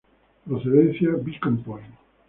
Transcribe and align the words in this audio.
Procedencia: 0.47 1.11
Beacon 1.23 1.57
Point. 1.63 1.93